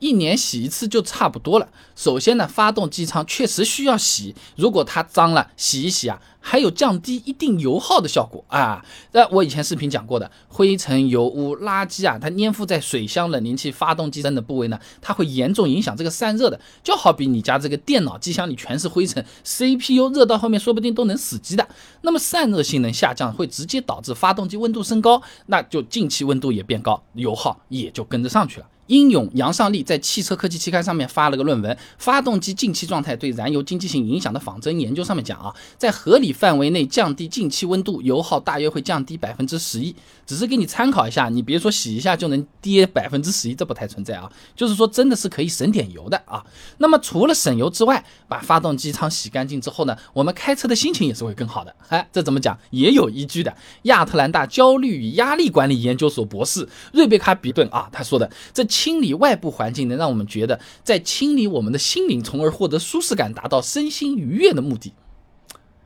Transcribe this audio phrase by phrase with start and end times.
[0.00, 1.68] 一年洗一次就差不多了。
[1.94, 8.84] 首先呢，发动机舱确实需要洗，如果它脏了，洗一洗啊，还有降低一定油耗的效果啊。
[9.12, 16.58] 那我以前视频讲过的，灰尘、油污、垃圾啊，它粘附在水箱、冷凝器、发动机等的部位呢，它会严重影响这个散热的。
[16.82, 21.68] 就好比你家这个电脑机箱里全是灰尘，CPU 热到后面说不定都能死机的。
[22.02, 28.66] 那么散热性能下降，会直接导致发动机温度升高，那就进气温度也变高，油耗也就跟着上去了。
[28.86, 39.94] 英勇杨尚利在汽车科技期刊上面发了个论文，《发动机进气状态对燃油经济性影响的仿真研究》上面讲啊，在合理范围内降低进气温度，油耗大约会降低百分之十一。
[40.26, 44.30] 只是给你参考一下，你别说洗一下就能跌百分之十一，这不太存在啊。
[44.54, 46.42] 就是说真的是可以省点油的啊。
[46.78, 51.74] 那么除了省油之外，把发动机舱洗干净之后呢，我们开车的心情也是会更好的。
[51.88, 53.54] 哎，这怎么讲也有依据的。
[53.82, 58.64] 亚特兰大焦虑与压力管理研究所博士瑞贝卡比顿啊，他说的这。
[58.70, 64.92] 清理外部环境能让我们觉得在清理我们的心灵，从而获得舒适感，达到身心愉悦的目的。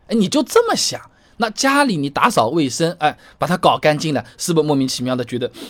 [0.09, 1.01] 哎，你就这么想，
[1.39, 5.51] 那家里你打扫卫生，哎，把它搞干净了，是不是莫名其妙的觉得？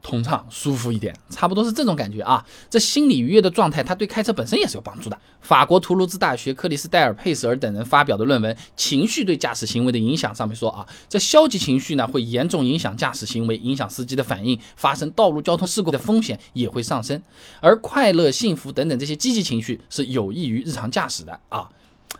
[0.00, 2.42] 通畅舒服一点，差不多是这种感觉啊。
[2.70, 5.18] 这心理愉悦的状态，它对开车本身也是有帮助的。
[5.40, 17.20] 法国图卢兹大学克里斯戴尔佩斯尔等人发表的论文《情绪对驾驶行为的影响》上面说啊，这消极情绪呢会严重影响驾驶行为，影响司机的反应，发生道路交通事故的风险也会上升。
[17.60, 21.68] 而快乐、幸福等等这些积极情绪是有益于日常驾驶的啊。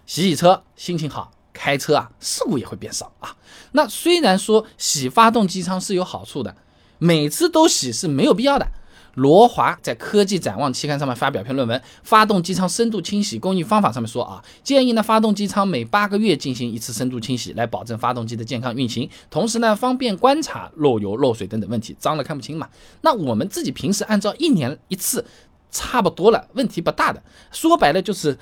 [0.05, 3.35] 洗洗车，心情好，开车啊事故也会变少啊。
[3.73, 6.55] 那虽然说洗发动机舱是有好处的。
[7.01, 8.67] 每次都洗是没有必要的。
[9.15, 22.69] 罗华在《科技展望》期刊上面发表篇论文，《发动机舱深度清洗工艺方法》上面说啊，建议呢发动机舱每八个月进行一次深度清洗，来保证发动机的健康运行，同时呢方便观察漏油、漏水等等问题，脏了看不清嘛。
[23.03, 25.25] 那我们自己平时按照一年一次，
[25.71, 27.23] 差不多了，问题不大的。
[27.53, 28.37] 说白了就是。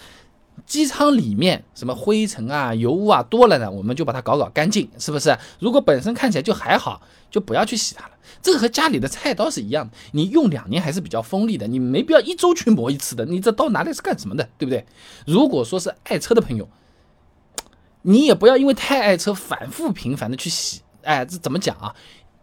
[0.64, 5.36] 机舱里面什么灰尘啊、油污啊多了呢，我们就把它搞搞干净，是不是？
[5.58, 8.12] 如果本身看起来就还好，就不要去洗它了。
[8.42, 13.24] 这个和家里的菜刀是一样的，你用两年还是比较锋利的，你没必要一周去磨一次的。
[13.26, 14.84] 你这刀拿来是干什么的，对不对？
[15.26, 16.68] 如果说是爱车的朋友，
[18.02, 20.80] 你也不要因为太爱车，反复频繁的去洗。
[21.02, 21.94] 哎，这怎么讲啊？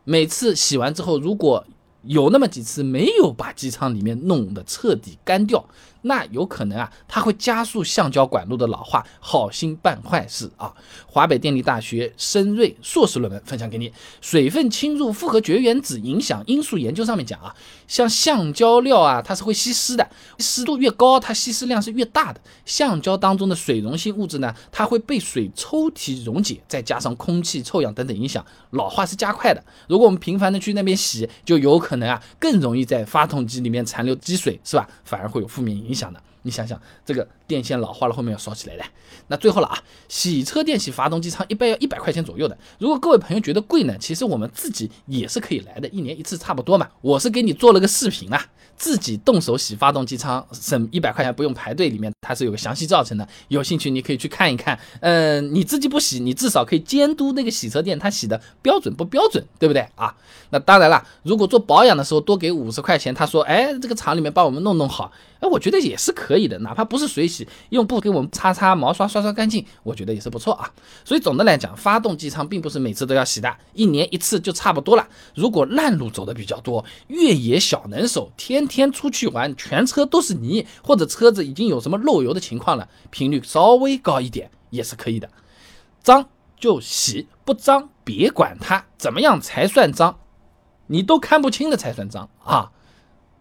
[0.04, 1.66] 每次洗完之后，如果
[2.04, 5.66] 有那么几次没有把机舱里面弄得彻底干掉。
[6.04, 10.74] 那有可能啊，它会加速橡胶管路的老化，好心办坏事啊！
[11.08, 13.92] 华北电力大学申瑞硕士论文分享给你，
[14.22, 17.56] 水分侵入复合绝缘子影响因素研究上面讲啊，
[17.88, 20.08] 像橡胶料啊，它是会吸湿的，
[20.40, 22.42] 湿度越高，它吸湿量是越大的。
[22.66, 29.64] 橡胶当中的水溶性物质呢，它会被水抽提溶解，再加上空气、臭氧等等影响，老化是加快的。
[29.88, 34.86] 如果我们频繁的去那边洗，就有可能啊，更容易在发动机里面残留积水，是吧？
[35.06, 35.93] 反而会有负面影响。
[35.94, 38.84] 你想的，你想想，这个电线老化了，后面要烧起来的。
[39.28, 39.78] 那最后了啊，
[40.10, 42.58] 洗车店洗发动机舱一般要一百块钱左右的。
[42.80, 46.90] 如果各位朋友觉得贵呢，其实我们自己也是可以来的，一年一次差不多嘛。
[47.02, 48.44] 我是给你做了个视频啊，
[48.76, 53.28] 自己动手洗发动机舱，省一百块钱不用排队，里面它是有个详细教程的。
[53.50, 54.80] 有兴趣你可以去看一看。
[55.02, 60.16] 嗯，你自己不洗，你至少可以监督那个洗车店他洗的标准不标准，对不对啊？
[60.50, 65.12] 那当然了，如果做保养的时候多给五十块钱，他说，哎，这个厂里面帮我们弄弄好。
[65.40, 70.72] 哎，我觉得也是可以的，哪怕不是水洗，用布给我们擦擦毛刷刷刷干净，我觉得也是不错啊。
[71.04, 75.06] 所以总的来讲，发动机舱并不是每次都要洗的，一年一次就差不多了。
[75.36, 85.30] 如果烂路走的比较多，越野小能手，天天出去玩，全车都是泥，或者车子已经有什么漏漏油的情况了，频率稍微高一点也是可以的。
[86.04, 86.30] 脏
[86.60, 90.20] 就洗，不脏别管它，怎么样才算脏？
[90.88, 92.72] 你都看不清了才算脏啊！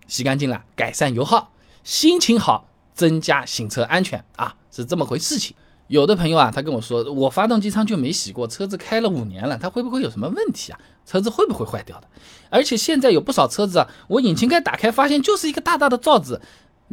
[0.07, 1.53] 洗干净了，改善油耗。
[1.85, 5.55] 心情好，增加行车安全啊，是这么回事情。
[5.89, 10.81] 有的朋友啊，他跟我说，我发动机舱就没洗过，车子开了五年了，它会不会有什么问题啊？
[11.05, 12.09] 车子会不会坏掉的？
[12.49, 16.41] 而且现在有不少车子啊，我引擎盖打开发现就是一个大大的罩子，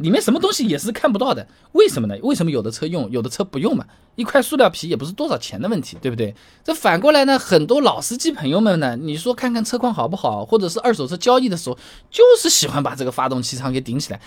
[0.00, 1.46] 里面什么东西也是看不到的。
[1.72, 2.16] 为什么呢？
[2.22, 3.84] 为什么有的车用，有的车不用嘛？
[4.16, 6.34] 一块塑料皮也不是多少钱的问题，对不对？
[6.64, 11.78] 这反过来呢，很多老司机朋友们呢，你说看看车况好不好，或者是二手车交易的时候，
[12.10, 14.20] 就是喜欢把这个发动机舱给顶起来。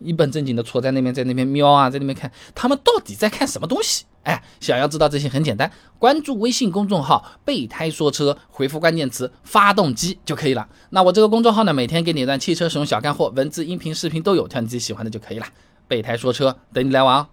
[0.00, 4.04] 一本正经的戳在那边，在那边瞄啊，在那边看，他们到底在看什么东西？
[4.22, 10.68] 哎，想要知道这些很简单，关注微信公众号“备胎说车”，回复关键词“发动机”就可以了。
[10.90, 15.46] 那我这个公众号呢，每天给你一段汽车使用小干货，文字、音频、视频都有，挑你自己喜欢的就可以了。
[15.88, 17.26] 备胎说车，等你来玩哦。